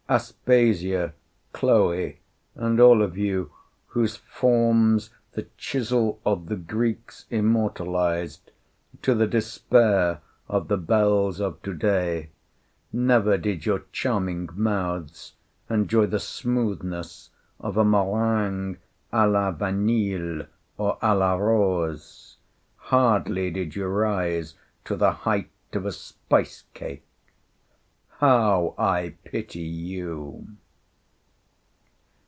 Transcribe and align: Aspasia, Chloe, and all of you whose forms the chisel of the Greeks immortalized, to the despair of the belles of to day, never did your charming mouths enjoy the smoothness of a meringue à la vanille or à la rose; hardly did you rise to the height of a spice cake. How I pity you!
Aspasia, 0.09 1.13
Chloe, 1.53 2.19
and 2.55 2.81
all 2.81 3.01
of 3.01 3.17
you 3.17 3.53
whose 3.87 4.17
forms 4.17 5.11
the 5.31 5.43
chisel 5.57 6.19
of 6.25 6.47
the 6.47 6.57
Greeks 6.57 7.25
immortalized, 7.29 8.51
to 9.03 9.15
the 9.15 9.25
despair 9.25 10.19
of 10.49 10.67
the 10.67 10.75
belles 10.75 11.39
of 11.39 11.61
to 11.63 11.73
day, 11.73 12.29
never 12.91 13.37
did 13.37 13.65
your 13.65 13.83
charming 13.93 14.49
mouths 14.53 15.35
enjoy 15.69 16.05
the 16.07 16.19
smoothness 16.19 17.29
of 17.61 17.77
a 17.77 17.85
meringue 17.85 18.79
à 19.13 19.31
la 19.31 19.49
vanille 19.53 20.45
or 20.77 20.97
à 20.99 21.17
la 21.17 21.35
rose; 21.37 22.35
hardly 22.75 23.49
did 23.49 23.77
you 23.77 23.85
rise 23.85 24.55
to 24.83 24.97
the 24.97 25.11
height 25.23 25.49
of 25.71 25.85
a 25.85 25.91
spice 25.93 26.65
cake. 26.73 27.05
How 28.21 28.75
I 28.77 29.15
pity 29.23 29.61
you! 29.61 30.47